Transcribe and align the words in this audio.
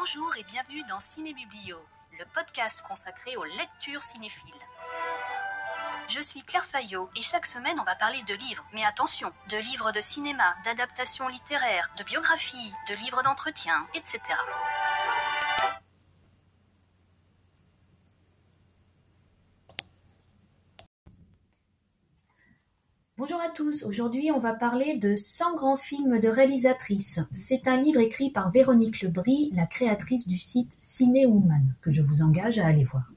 Bonjour 0.00 0.34
et 0.38 0.44
bienvenue 0.44 0.82
dans 0.88 0.98
Ciné 0.98 1.34
Biblio, 1.34 1.76
le 2.18 2.24
podcast 2.32 2.82
consacré 2.88 3.36
aux 3.36 3.44
lectures 3.44 4.00
cinéphiles. 4.00 4.54
Je 6.08 6.22
suis 6.22 6.40
Claire 6.40 6.64
Fayot 6.64 7.10
et 7.14 7.20
chaque 7.20 7.44
semaine 7.44 7.78
on 7.78 7.84
va 7.84 7.94
parler 7.96 8.22
de 8.22 8.32
livres, 8.32 8.64
mais 8.72 8.82
attention, 8.82 9.30
de 9.50 9.58
livres 9.58 9.92
de 9.92 10.00
cinéma, 10.00 10.54
d'adaptations 10.64 11.28
littéraires, 11.28 11.90
de 11.98 12.04
biographies, 12.04 12.72
de 12.88 12.94
livres 12.94 13.22
d'entretien, 13.22 13.86
etc. 13.92 14.20
Bonjour 23.20 23.42
à 23.42 23.50
tous, 23.50 23.84
aujourd'hui 23.84 24.30
on 24.34 24.38
va 24.38 24.54
parler 24.54 24.96
de 24.96 25.14
100 25.14 25.54
grands 25.54 25.76
films 25.76 26.20
de 26.20 26.28
réalisatrices. 26.30 27.18
C'est 27.32 27.68
un 27.68 27.76
livre 27.76 28.00
écrit 28.00 28.30
par 28.30 28.50
Véronique 28.50 29.02
Lebris, 29.02 29.50
la 29.54 29.66
créatrice 29.66 30.26
du 30.26 30.38
site 30.38 30.72
Cinéwoman, 30.78 31.74
que 31.82 31.90
je 31.90 32.00
vous 32.00 32.22
engage 32.22 32.58
à 32.58 32.66
aller 32.66 32.84
voir. 32.84 33.12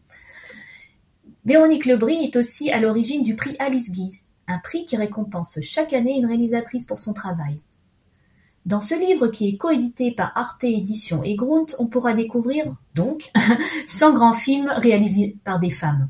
Véronique 1.45 1.85
Lebris 1.85 2.21
est 2.21 2.35
aussi 2.35 2.69
à 2.69 2.81
l'origine 2.81 3.23
du 3.23 3.37
prix 3.37 3.55
Alice 3.59 3.93
Guy, 3.93 4.11
un 4.49 4.59
prix 4.59 4.85
qui 4.85 4.97
récompense 4.97 5.59
chaque 5.61 5.93
année 5.93 6.17
une 6.17 6.25
réalisatrice 6.25 6.85
pour 6.85 6.99
son 6.99 7.13
travail. 7.13 7.61
Dans 8.65 8.81
ce 8.81 8.95
livre 8.95 9.27
qui 9.27 9.47
est 9.47 9.55
coédité 9.55 10.11
par 10.11 10.33
Arte 10.35 10.65
Éditions 10.65 11.23
et 11.23 11.37
Grunt, 11.37 11.67
on 11.79 11.87
pourra 11.87 12.13
découvrir 12.13 12.75
donc 12.93 13.31
100 13.87 14.11
grands 14.11 14.33
films 14.33 14.69
réalisés 14.75 15.37
par 15.45 15.61
des 15.61 15.71
femmes. 15.71 16.09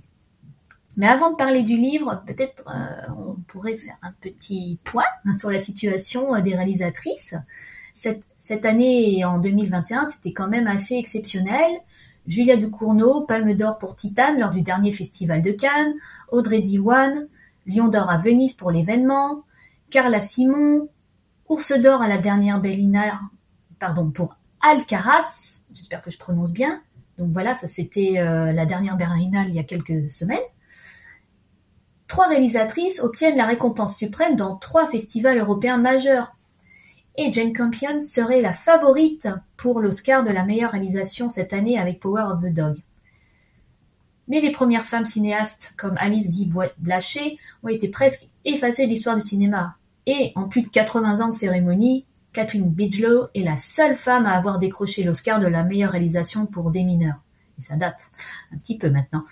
Mais 0.97 1.07
avant 1.07 1.31
de 1.31 1.35
parler 1.35 1.63
du 1.63 1.75
livre, 1.75 2.23
peut-être 2.25 2.63
euh, 2.67 3.11
on 3.17 3.35
pourrait 3.47 3.77
faire 3.77 3.97
un 4.01 4.11
petit 4.11 4.79
point 4.83 5.03
sur 5.37 5.49
la 5.49 5.59
situation 5.59 6.35
euh, 6.35 6.41
des 6.41 6.55
réalisatrices. 6.55 7.35
Cette, 7.93 8.23
cette 8.39 8.65
année, 8.65 9.23
en 9.25 9.39
2021, 9.39 10.07
c'était 10.07 10.33
quand 10.33 10.47
même 10.47 10.67
assez 10.67 10.95
exceptionnel. 10.95 11.71
Julia 12.27 12.55
Ducournau, 12.55 13.21
Palme 13.21 13.53
d'Or 13.53 13.77
pour 13.77 13.95
Titane 13.95 14.39
lors 14.39 14.51
du 14.51 14.61
dernier 14.61 14.93
festival 14.93 15.41
de 15.41 15.51
Cannes, 15.51 15.93
Audrey 16.31 16.61
Diwan, 16.61 17.27
Lion 17.65 17.87
d'Or 17.87 18.09
à 18.09 18.17
Venise 18.17 18.53
pour 18.53 18.71
l'événement, 18.71 19.43
Carla 19.89 20.21
Simon, 20.21 20.89
Ours 21.49 21.73
d'Or 21.79 22.01
à 22.01 22.07
la 22.07 22.17
dernière 22.17 22.61
Berlinale, 22.61 23.13
pardon, 23.77 24.09
pour 24.09 24.35
Alcaraz, 24.61 25.59
j'espère 25.73 26.01
que 26.01 26.11
je 26.11 26.17
prononce 26.17 26.53
bien. 26.53 26.81
Donc 27.17 27.31
voilà, 27.31 27.55
ça 27.55 27.67
c'était 27.67 28.17
euh, 28.17 28.53
la 28.53 28.65
dernière 28.65 28.95
Berlinale 28.95 29.49
il 29.49 29.55
y 29.55 29.59
a 29.59 29.63
quelques 29.63 30.09
semaines. 30.09 30.39
Trois 32.13 32.27
réalisatrices 32.27 32.99
obtiennent 32.99 33.37
la 33.37 33.47
récompense 33.47 33.97
suprême 33.97 34.35
dans 34.35 34.55
trois 34.55 34.85
festivals 34.85 35.39
européens 35.39 35.79
majeurs. 35.79 36.35
Et 37.17 37.33
Jane 37.33 37.53
Campion 37.53 38.03
serait 38.03 38.39
la 38.39 38.53
favorite 38.53 39.27
pour 39.57 39.79
l'Oscar 39.79 40.23
de 40.23 40.29
la 40.29 40.45
meilleure 40.45 40.73
réalisation 40.73 41.31
cette 41.31 41.53
année 41.53 41.79
avec 41.79 41.99
Power 41.99 42.25
of 42.31 42.43
the 42.43 42.53
Dog. 42.53 42.77
Mais 44.27 44.41
les 44.41 44.51
premières 44.51 44.85
femmes 44.85 45.07
cinéastes 45.07 45.73
comme 45.75 45.97
Alice 45.97 46.29
Guy 46.29 46.51
Blaché 46.77 47.39
ont 47.63 47.69
été 47.69 47.87
presque 47.87 48.27
effacées 48.45 48.85
de 48.85 48.91
l'histoire 48.91 49.15
du 49.15 49.25
cinéma. 49.25 49.77
Et 50.05 50.33
en 50.35 50.47
plus 50.47 50.61
de 50.61 50.69
80 50.69 51.19
ans 51.19 51.29
de 51.29 51.33
cérémonie, 51.33 52.05
Catherine 52.31 52.69
Bigelow 52.69 53.29
est 53.33 53.41
la 53.41 53.57
seule 53.57 53.95
femme 53.95 54.27
à 54.27 54.37
avoir 54.37 54.59
décroché 54.59 55.01
l'Oscar 55.01 55.39
de 55.39 55.47
la 55.47 55.63
meilleure 55.63 55.93
réalisation 55.93 56.45
pour 56.45 56.69
des 56.69 56.83
mineurs. 56.83 57.23
Et 57.57 57.63
ça 57.63 57.75
date 57.75 58.01
un 58.53 58.57
petit 58.57 58.77
peu 58.77 58.91
maintenant. 58.91 59.25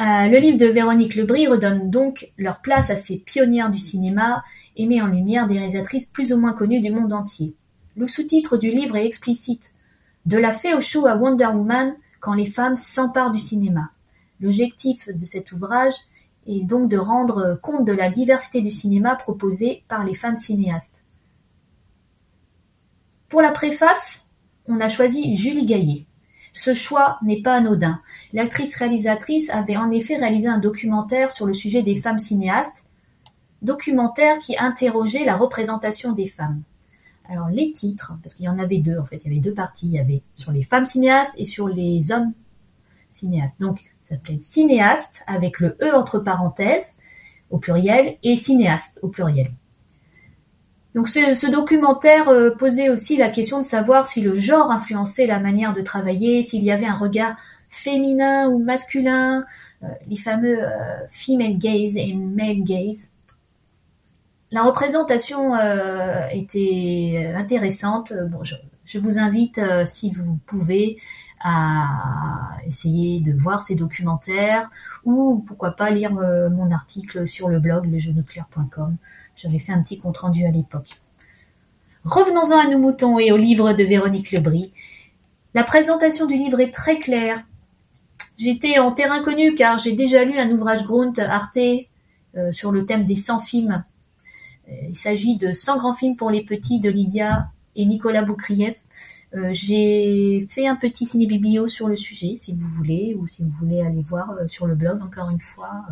Euh, 0.00 0.28
le 0.28 0.38
livre 0.38 0.58
de 0.58 0.66
Véronique 0.66 1.14
Lebris 1.14 1.46
redonne 1.46 1.90
donc 1.90 2.32
leur 2.38 2.60
place 2.60 2.90
à 2.90 2.96
ces 2.96 3.18
pionnières 3.18 3.70
du 3.70 3.78
cinéma 3.78 4.42
et 4.76 4.86
met 4.86 5.00
en 5.00 5.06
lumière 5.06 5.46
des 5.46 5.58
réalisatrices 5.58 6.06
plus 6.06 6.32
ou 6.32 6.40
moins 6.40 6.52
connues 6.52 6.80
du 6.80 6.90
monde 6.90 7.12
entier. 7.12 7.54
Le 7.96 8.08
sous-titre 8.08 8.56
du 8.56 8.70
livre 8.70 8.96
est 8.96 9.06
explicite. 9.06 9.72
De 10.24 10.38
la 10.38 10.52
fée 10.52 10.74
au 10.74 10.80
show 10.80 11.06
à 11.06 11.16
Wonder 11.16 11.46
Woman 11.46 11.94
quand 12.20 12.34
les 12.34 12.46
femmes 12.46 12.76
s'emparent 12.76 13.32
du 13.32 13.38
cinéma. 13.38 13.90
L'objectif 14.40 15.08
de 15.08 15.24
cet 15.24 15.52
ouvrage 15.52 15.94
est 16.46 16.64
donc 16.64 16.88
de 16.88 16.96
rendre 16.96 17.58
compte 17.62 17.84
de 17.84 17.92
la 17.92 18.10
diversité 18.10 18.60
du 18.60 18.70
cinéma 18.70 19.16
proposé 19.16 19.84
par 19.88 20.04
les 20.04 20.14
femmes 20.14 20.36
cinéastes. 20.36 20.94
Pour 23.28 23.42
la 23.42 23.52
préface, 23.52 24.22
on 24.66 24.80
a 24.80 24.88
choisi 24.88 25.36
Julie 25.36 25.66
Gaillet. 25.66 26.06
Ce 26.52 26.74
choix 26.74 27.18
n'est 27.22 27.40
pas 27.40 27.54
anodin. 27.54 28.00
L'actrice 28.32 28.76
réalisatrice 28.76 29.48
avait 29.50 29.76
en 29.76 29.90
effet 29.90 30.16
réalisé 30.16 30.48
un 30.48 30.58
documentaire 30.58 31.30
sur 31.30 31.46
le 31.46 31.54
sujet 31.54 31.82
des 31.82 31.96
femmes 31.96 32.18
cinéastes, 32.18 32.84
documentaire 33.62 34.38
qui 34.38 34.56
interrogeait 34.58 35.24
la 35.24 35.36
représentation 35.36 36.12
des 36.12 36.26
femmes. 36.26 36.62
Alors 37.28 37.48
les 37.48 37.72
titres, 37.72 38.12
parce 38.22 38.34
qu'il 38.34 38.44
y 38.44 38.48
en 38.48 38.58
avait 38.58 38.78
deux 38.78 38.98
en 38.98 39.06
fait, 39.06 39.22
il 39.24 39.28
y 39.28 39.30
avait 39.32 39.40
deux 39.40 39.54
parties, 39.54 39.86
il 39.86 39.92
y 39.92 39.98
avait 39.98 40.22
sur 40.34 40.52
les 40.52 40.62
femmes 40.62 40.84
cinéastes 40.84 41.34
et 41.38 41.46
sur 41.46 41.68
les 41.68 42.12
hommes 42.12 42.32
cinéastes. 43.10 43.60
Donc 43.60 43.80
ça 44.08 44.16
s'appelait 44.16 44.40
cinéaste 44.40 45.22
avec 45.26 45.58
le 45.58 45.76
E 45.80 45.94
entre 45.94 46.18
parenthèses 46.18 46.92
au 47.50 47.58
pluriel 47.58 48.16
et 48.22 48.36
cinéaste 48.36 48.98
au 49.02 49.08
pluriel. 49.08 49.52
Donc 50.94 51.08
ce, 51.08 51.50
documentaire 51.50 52.28
euh, 52.28 52.50
posait 52.50 52.90
aussi 52.90 53.16
la 53.16 53.30
question 53.30 53.58
de 53.58 53.64
savoir 53.64 54.08
si 54.08 54.20
le 54.20 54.38
genre 54.38 54.70
influençait 54.70 55.26
la 55.26 55.38
manière 55.38 55.72
de 55.72 55.80
travailler, 55.80 56.42
s'il 56.42 56.62
y 56.62 56.70
avait 56.70 56.86
un 56.86 56.96
regard 56.96 57.36
féminin 57.70 58.48
ou 58.48 58.58
masculin, 58.58 59.46
euh, 59.82 59.86
les 60.06 60.18
fameux 60.18 60.62
euh, 60.62 60.68
female 61.08 61.56
gaze 61.56 61.96
et 61.96 62.12
male 62.12 62.62
gaze. 62.62 63.10
La 64.50 64.64
représentation 64.64 65.56
était 66.30 67.32
intéressante. 67.34 68.12
Bon, 68.28 68.44
je, 68.44 68.54
je 68.84 68.98
vous 68.98 69.18
invite, 69.18 69.58
si 69.86 70.10
vous 70.10 70.38
pouvez, 70.44 70.98
à 71.42 72.50
essayer 72.66 73.20
de 73.20 73.32
voir 73.32 73.62
ces 73.62 73.74
documentaires 73.74 74.70
ou 75.04 75.44
pourquoi 75.46 75.72
pas 75.72 75.90
lire 75.90 76.12
mon 76.12 76.70
article 76.70 77.26
sur 77.26 77.48
le 77.48 77.58
blog 77.58 77.86
lejeuneclair.com 77.86 78.96
j'avais 79.36 79.58
fait 79.58 79.72
un 79.72 79.82
petit 79.82 79.98
compte 79.98 80.18
rendu 80.18 80.44
à 80.44 80.50
l'époque. 80.50 81.00
Revenons-en 82.04 82.58
à 82.58 82.68
nos 82.68 82.78
moutons 82.78 83.18
et 83.18 83.32
au 83.32 83.36
livre 83.36 83.72
de 83.72 83.84
Véronique 83.84 84.32
Lebris. 84.32 84.72
La 85.54 85.64
présentation 85.64 86.26
du 86.26 86.34
livre 86.34 86.60
est 86.60 86.72
très 86.72 86.96
claire. 86.96 87.40
J'étais 88.38 88.78
en 88.78 88.92
terrain 88.92 89.22
connu 89.22 89.54
car 89.54 89.78
j'ai 89.78 89.92
déjà 89.92 90.24
lu 90.24 90.38
un 90.38 90.50
ouvrage 90.50 90.84
Grunt 90.84 91.14
Arte 91.18 91.58
euh, 92.36 92.50
sur 92.50 92.72
le 92.72 92.86
thème 92.86 93.04
des 93.04 93.16
100 93.16 93.40
films. 93.40 93.84
Euh, 94.68 94.72
il 94.88 94.96
s'agit 94.96 95.36
de 95.36 95.52
100 95.52 95.78
grands 95.78 95.94
films 95.94 96.16
pour 96.16 96.30
les 96.30 96.44
petits 96.44 96.80
de 96.80 96.90
Lydia 96.90 97.48
et 97.76 97.86
Nicolas 97.86 98.22
Boukrieff. 98.22 98.76
Euh, 99.34 99.50
j'ai 99.52 100.46
fait 100.50 100.66
un 100.66 100.76
petit 100.76 101.06
ciné-biblio 101.06 101.66
sur 101.66 101.88
le 101.88 101.96
sujet, 101.96 102.36
si 102.36 102.52
vous 102.54 102.66
voulez, 102.76 103.16
ou 103.18 103.26
si 103.26 103.42
vous 103.42 103.50
voulez 103.50 103.80
aller 103.80 104.02
voir 104.02 104.34
sur 104.46 104.66
le 104.66 104.74
blog, 104.74 105.02
encore 105.02 105.30
une 105.30 105.40
fois. 105.40 105.84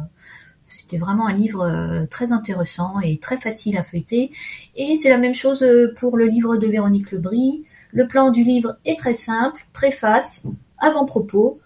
C'était 0.71 0.99
vraiment 0.99 1.27
un 1.27 1.33
livre 1.33 1.63
euh, 1.63 2.07
très 2.07 2.33
intéressant 2.33 3.01
et 3.01 3.19
très 3.19 3.39
facile 3.39 3.77
à 3.77 3.83
feuilleter. 3.83 4.31
Et 4.77 4.95
c'est 4.95 5.11
la 5.11 5.19
même 5.19 5.35
chose 5.35 5.63
euh, 5.63 5.93
pour 5.97 6.17
le 6.17 6.27
livre 6.27 6.57
de 6.57 6.67
Véronique 6.69 7.11
Lebris. 7.11 7.65
Le 7.93 8.07
plan 8.07 8.31
du 8.31 8.45
livre 8.45 8.77
est 8.85 8.99
très 8.99 9.15
simple, 9.15 9.67
préface, 9.73 10.47
avant-propos, 10.79 11.61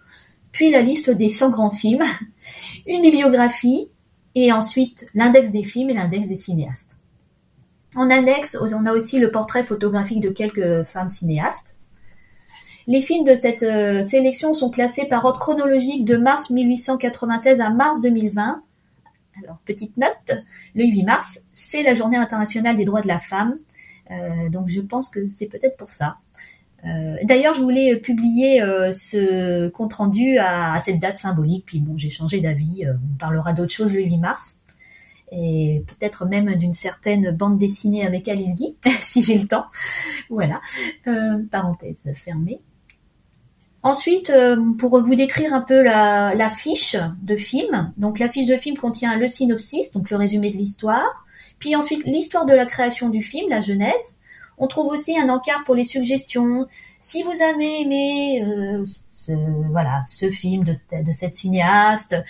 puis 0.52 0.70
la 0.70 0.80
liste 0.80 1.10
des 1.10 1.28
100 1.28 1.50
grands 1.50 1.70
films, 1.70 2.04
une 2.86 3.02
bibliographie, 3.02 3.88
et 4.34 4.52
ensuite 4.52 5.06
l'index 5.14 5.52
des 5.52 5.64
films 5.64 5.90
et 5.90 5.94
l'index 5.94 6.26
des 6.26 6.36
cinéastes. 6.36 6.96
En 7.96 8.10
index, 8.10 8.56
on 8.60 8.86
a 8.86 8.92
aussi 8.92 9.18
le 9.18 9.30
portrait 9.30 9.64
photographique 9.64 10.20
de 10.20 10.30
quelques 10.30 10.82
femmes 10.84 11.10
cinéastes. 11.10 11.74
Les 12.86 13.00
films 13.00 13.24
de 13.24 13.34
cette 13.34 13.62
euh, 13.62 14.02
sélection 14.02 14.52
sont 14.52 14.70
classés 14.70 15.06
par 15.06 15.24
ordre 15.24 15.40
chronologique 15.40 16.04
de 16.04 16.16
mars 16.16 16.50
1896 16.50 17.60
à 17.60 17.70
mars 17.70 18.00
2020, 18.00 18.62
alors, 19.42 19.58
petite 19.64 19.96
note, 19.96 20.44
le 20.76 20.84
8 20.84 21.02
mars, 21.02 21.40
c'est 21.54 21.82
la 21.82 21.94
journée 21.94 22.16
internationale 22.16 22.76
des 22.76 22.84
droits 22.84 23.00
de 23.00 23.08
la 23.08 23.18
femme. 23.18 23.56
Euh, 24.12 24.48
donc, 24.48 24.68
je 24.68 24.80
pense 24.80 25.08
que 25.08 25.28
c'est 25.28 25.46
peut-être 25.46 25.76
pour 25.76 25.90
ça. 25.90 26.18
Euh, 26.84 27.16
d'ailleurs, 27.24 27.52
je 27.52 27.60
voulais 27.60 27.96
publier 27.96 28.60
ce 28.92 29.68
compte 29.70 29.94
rendu 29.94 30.38
à, 30.38 30.78
cette 30.84 31.00
date 31.00 31.18
symbolique. 31.18 31.64
Puis 31.66 31.80
bon, 31.80 31.98
j'ai 31.98 32.10
changé 32.10 32.40
d'avis. 32.40 32.84
on 32.86 33.18
parlera 33.18 33.52
d'autres 33.54 33.72
choses 33.72 33.92
le 33.92 34.04
8 34.04 34.18
mars. 34.18 34.56
Et 35.32 35.82
peut-être 35.86 36.26
même 36.26 36.54
d'une 36.54 36.74
certaine 36.74 37.30
bande 37.30 37.58
dessinée 37.58 38.06
avec 38.06 38.28
Alice 38.28 38.54
Guy, 38.54 38.76
si 39.00 39.22
j'ai 39.22 39.38
le 39.38 39.48
temps. 39.48 39.66
Voilà. 40.30 40.60
parenthèse 41.50 41.98
fermée. 42.14 42.60
Ensuite, 43.84 44.30
euh, 44.30 44.56
pour 44.78 44.98
vous 45.02 45.14
décrire 45.14 45.52
un 45.52 45.60
peu 45.60 45.82
la, 45.82 46.48
fiche 46.48 46.96
de 47.22 47.36
film, 47.36 47.92
donc 47.98 48.18
la 48.18 48.30
fiche 48.30 48.46
de 48.46 48.56
film 48.56 48.78
contient 48.78 49.14
le 49.18 49.26
synopsis, 49.26 49.92
donc 49.92 50.08
le 50.08 50.16
résumé 50.16 50.50
de 50.50 50.56
l'histoire, 50.56 51.26
puis 51.58 51.76
ensuite 51.76 52.02
l'histoire 52.06 52.46
de 52.46 52.54
la 52.54 52.64
création 52.64 53.10
du 53.10 53.22
film, 53.22 53.50
la 53.50 53.60
genèse. 53.60 54.18
On 54.56 54.68
trouve 54.68 54.86
aussi 54.86 55.18
un 55.18 55.28
encart 55.28 55.64
pour 55.64 55.74
les 55.74 55.84
suggestions. 55.84 56.66
Si 57.02 57.22
vous 57.24 57.42
avez 57.42 57.82
aimé 57.82 58.42
euh, 58.42 58.82
ce, 59.10 59.32
voilà, 59.70 60.00
ce 60.08 60.30
film 60.30 60.64
de, 60.64 60.72
cette 61.12 61.34
cinéaste, 61.34 62.14
euh, 62.14 62.22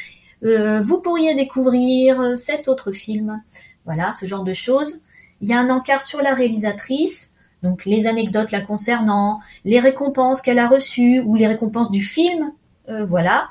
vous 0.45 1.01
pourriez 1.01 1.35
découvrir 1.35 2.37
cet 2.37 2.69
autre 2.69 2.93
film. 2.93 3.43
Voilà, 3.85 4.13
ce 4.13 4.27
genre 4.27 4.45
de 4.45 4.53
choses. 4.53 5.01
Il 5.41 5.49
y 5.49 5.53
a 5.53 5.59
un 5.59 5.71
encart 5.71 6.03
sur 6.03 6.23
la 6.23 6.35
réalisatrice, 6.35 7.31
donc 7.63 7.85
les 7.85 8.07
anecdotes 8.07 8.51
la 8.53 8.61
concernant, 8.61 9.41
les 9.65 9.81
récompenses 9.81 10.41
qu'elle 10.41 10.59
a 10.59 10.69
reçues 10.69 11.21
ou 11.21 11.35
les 11.35 11.47
récompenses 11.47 11.91
du 11.91 12.03
film, 12.03 12.53
euh, 12.89 13.05
voilà. 13.05 13.49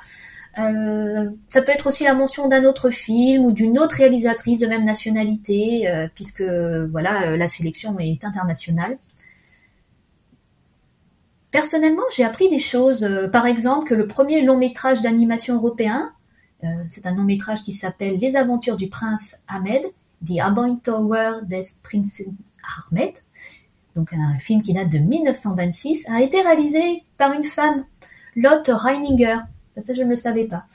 Euh, 0.59 1.31
ça 1.47 1.63
peut 1.63 1.71
être 1.71 1.87
aussi 1.87 2.03
la 2.03 2.13
mention 2.13 2.47
d'un 2.47 2.63
autre 2.63 2.91
film 2.91 3.45
ou 3.45 3.51
d'une 3.51 3.79
autre 3.79 3.95
réalisatrice 3.95 4.61
de 4.61 4.67
même 4.67 4.85
nationalité, 4.85 5.89
euh, 5.89 6.07
puisque 6.13 6.43
voilà 6.43 7.35
la 7.35 7.47
sélection 7.47 7.97
est 7.99 8.23
internationale. 8.23 8.97
Personnellement, 11.49 12.03
j'ai 12.15 12.23
appris 12.23 12.49
des 12.49 12.59
choses. 12.59 13.07
par 13.31 13.45
exemple, 13.45 13.87
que 13.87 13.93
le 13.93 14.07
premier 14.07 14.41
long 14.41 14.57
métrage 14.57 15.01
d'animation 15.01 15.55
européen, 15.55 16.11
c'est 16.87 17.05
un 17.05 17.15
long 17.15 17.23
métrage 17.23 17.63
qui 17.63 17.73
s'appelle 17.73 18.17
Les 18.17 18.35
aventures 18.35 18.77
du 18.77 18.87
prince 18.87 19.37
Ahmed, 19.47 19.83
The 20.25 20.39
Tower 20.83 21.41
des 21.43 21.63
Prince 21.81 22.21
Ahmed, 22.91 23.13
donc 23.95 24.13
un 24.13 24.37
film 24.39 24.61
qui 24.61 24.73
date 24.73 24.89
de 24.89 24.97
1926, 24.97 26.05
a 26.09 26.21
été 26.21 26.41
réalisé 26.41 27.03
par 27.17 27.33
une 27.33 27.43
femme, 27.43 27.85
Lotte 28.35 28.69
Reininger. 28.73 29.37
Ça, 29.77 29.93
je 29.93 30.03
ne 30.03 30.09
le 30.09 30.15
savais 30.15 30.45
pas. 30.45 30.65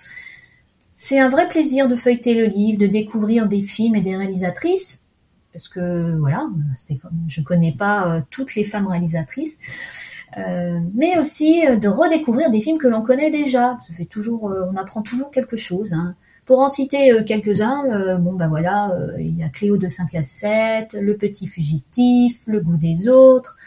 C'est 0.97 1.19
un 1.19 1.29
vrai 1.29 1.49
plaisir 1.49 1.89
de 1.89 1.97
feuilleter 1.97 2.35
le 2.35 2.47
livre, 2.47 2.79
de 2.79 2.87
découvrir 2.87 3.49
des 3.49 3.63
films 3.63 3.97
et 3.97 4.01
des 4.01 4.17
réalisatrices, 4.17 5.03
parce 5.53 5.69
que 5.69 6.17
voilà, 6.19 6.49
je 7.29 7.41
connais 7.41 7.73
pas 7.73 8.07
euh, 8.09 8.21
toutes 8.31 8.55
les 8.55 8.65
femmes 8.65 8.87
réalisatrices, 8.87 9.57
euh, 10.37 10.79
mais 10.95 11.19
aussi 11.19 11.67
euh, 11.67 11.77
de 11.77 11.89
redécouvrir 11.89 12.51
des 12.51 12.61
films 12.61 12.79
que 12.79 12.89
l'on 12.89 13.03
connaît 13.03 13.31
déjà. 13.31 13.79
Ça 13.83 13.95
fait 13.95 14.05
toujours, 14.05 14.45
on 14.45 14.77
apprend 14.77 15.03
toujours 15.03 15.31
quelque 15.31 15.57
chose. 15.57 15.93
Hein. 15.93 16.15
Pour 16.49 16.61
en 16.61 16.69
citer 16.69 17.13
euh, 17.13 17.25
quelques-uns, 17.25 17.85
euh, 17.91 18.17
bon 18.17 18.33
ben 18.33 18.49
voilà, 18.49 18.91
euh, 18.93 19.21
il 19.21 19.37
y 19.37 19.43
a 19.43 19.51
Cléo 19.51 19.77
de 19.77 19.87
5 19.87 20.15
à 20.15 20.25
7, 20.25 20.97
Le 20.99 21.15
Petit 21.15 21.47
Fugitif, 21.47 22.43
Le 22.47 22.61
Goût 22.61 22.79
des 22.79 23.07
Autres, 23.11 23.59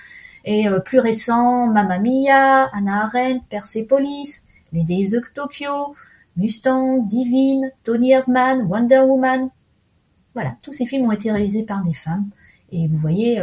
et 0.45 0.65
plus 0.83 0.97
récent, 0.97 1.67
Mamma 1.67 1.99
Mia, 1.99 2.65
Anna 2.75 3.03
Arendt, 3.03 3.43
Persepolis, 3.51 4.41
Les 4.73 4.81
Days 4.81 5.09
de 5.11 5.21
Tokyo, 5.31 5.95
Mustang, 6.37 7.05
Divine, 7.07 7.71
Tony 7.83 8.13
Erdmann, 8.13 8.63
Wonder 8.63 9.01
Woman. 9.01 9.51
Voilà, 10.33 10.55
tous 10.63 10.73
ces 10.73 10.87
films 10.87 11.05
ont 11.05 11.11
été 11.11 11.31
réalisés 11.31 11.61
par 11.61 11.83
des 11.83 11.93
femmes. 11.93 12.31
Et 12.71 12.87
vous 12.87 12.97
voyez, 12.97 13.39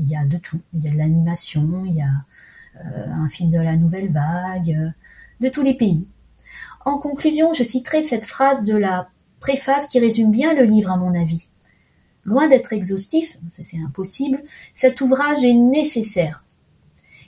il 0.00 0.08
y 0.08 0.16
a 0.16 0.24
de 0.24 0.38
tout. 0.38 0.62
Il 0.72 0.82
y 0.82 0.88
a 0.88 0.92
de 0.92 0.96
l'animation, 0.96 1.82
il 1.84 1.96
y 1.96 2.00
a 2.00 2.24
un 2.82 3.28
film 3.28 3.50
de 3.50 3.58
la 3.58 3.76
nouvelle 3.76 4.10
vague, 4.10 4.92
de 5.40 5.48
tous 5.48 5.62
les 5.62 5.74
pays. 5.74 6.06
En 6.84 6.98
conclusion, 6.98 7.52
je 7.52 7.64
citerai 7.64 8.02
cette 8.02 8.26
phrase 8.26 8.64
de 8.64 8.76
la 8.76 9.08
préface 9.40 9.86
qui 9.86 9.98
résume 9.98 10.30
bien 10.30 10.54
le 10.54 10.64
livre 10.64 10.90
à 10.90 10.96
mon 10.96 11.14
avis. 11.14 11.48
Loin 12.24 12.48
d'être 12.48 12.72
exhaustif, 12.72 13.38
ça 13.48 13.62
c'est 13.64 13.78
impossible, 13.78 14.42
cet 14.72 15.00
ouvrage 15.00 15.44
est 15.44 15.52
nécessaire. 15.54 16.42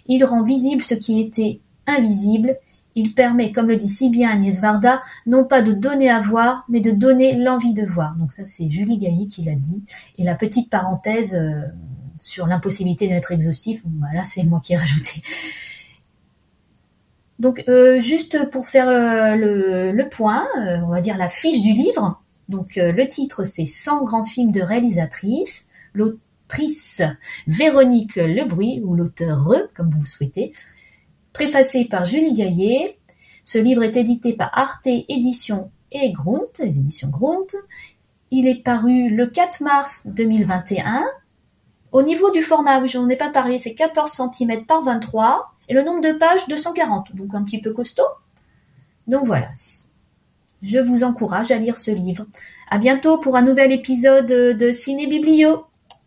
Il 0.06 0.24
rend 0.24 0.42
visible 0.42 0.82
ce 0.82 0.94
qui 0.94 1.20
était 1.20 1.60
invisible, 1.86 2.56
il 2.94 3.12
permet, 3.12 3.52
comme 3.52 3.68
le 3.68 3.76
dit 3.76 3.90
si 3.90 4.08
bien 4.08 4.30
Agnès 4.30 4.58
Varda, 4.58 5.02
non 5.26 5.44
pas 5.44 5.60
de 5.60 5.74
donner 5.74 6.08
à 6.08 6.20
voir, 6.20 6.64
mais 6.70 6.80
de 6.80 6.90
donner 6.90 7.36
l'envie 7.36 7.74
de 7.74 7.84
voir. 7.84 8.14
Donc 8.16 8.32
ça 8.32 8.46
c'est 8.46 8.70
Julie 8.70 8.96
Gailly 8.96 9.28
qui 9.28 9.42
l'a 9.42 9.54
dit. 9.54 9.82
Et 10.16 10.24
la 10.24 10.34
petite 10.34 10.70
parenthèse 10.70 11.34
euh, 11.34 11.66
sur 12.18 12.46
l'impossibilité 12.46 13.08
d'être 13.08 13.32
exhaustif, 13.32 13.82
voilà, 13.98 14.24
c'est 14.24 14.44
moi 14.44 14.60
qui 14.62 14.72
ai 14.72 14.76
rajouté. 14.76 15.22
Donc 17.38 17.64
euh, 17.68 18.00
juste 18.00 18.50
pour 18.50 18.68
faire 18.68 18.88
euh, 18.88 19.92
le, 19.92 20.08
point, 20.08 20.46
euh, 20.58 20.78
on 20.84 20.88
va 20.88 21.00
dire 21.00 21.18
la 21.18 21.28
fiche 21.28 21.62
du 21.62 21.72
livre. 21.72 22.22
Donc 22.48 22.76
le 22.76 23.08
titre 23.08 23.44
c'est 23.44 23.66
100 23.66 24.04
grands 24.04 24.24
films 24.24 24.52
de 24.52 24.62
réalisatrice. 24.62 25.66
L'autrice 25.92 27.02
Véronique 27.46 28.16
Lebruy 28.16 28.80
ou 28.84 28.94
l'auteur 28.94 29.48
comme 29.74 29.90
vous 29.90 30.06
souhaitez. 30.06 30.52
Préfacé 31.32 31.84
par 31.84 32.04
Julie 32.04 32.34
Gaillet. 32.34 32.96
Ce 33.42 33.58
livre 33.58 33.82
est 33.82 33.96
édité 33.96 34.32
par 34.32 34.50
Arte 34.56 34.86
Éditions 34.86 35.70
et 35.92 36.10
Grunt, 36.10 36.48
les 36.58 36.78
éditions 36.78 37.08
Grunt. 37.08 37.46
Il 38.30 38.48
est 38.48 38.62
paru 38.62 39.10
le 39.10 39.26
4 39.26 39.62
mars 39.62 40.08
2021. 40.08 41.04
Au 41.96 42.02
niveau 42.02 42.30
du 42.30 42.42
format, 42.42 42.86
j'en 42.86 43.08
ai 43.08 43.16
pas 43.16 43.30
parlé, 43.30 43.58
c'est 43.58 43.72
14 43.72 44.20
cm 44.34 44.66
par 44.66 44.82
23 44.82 45.54
et 45.70 45.72
le 45.72 45.82
nombre 45.82 46.02
de 46.02 46.12
pages, 46.12 46.46
240, 46.46 47.16
donc 47.16 47.34
un 47.34 47.42
petit 47.42 47.58
peu 47.58 47.72
costaud. 47.72 48.04
Donc 49.06 49.24
voilà. 49.24 49.48
Je 50.60 50.78
vous 50.78 51.04
encourage 51.04 51.52
à 51.52 51.56
lire 51.56 51.78
ce 51.78 51.90
livre. 51.90 52.26
À 52.70 52.76
bientôt 52.76 53.16
pour 53.16 53.34
un 53.34 53.40
nouvel 53.40 53.72
épisode 53.72 54.26
de 54.26 54.72
Ciné 54.72 55.06
Biblio. 55.06 55.64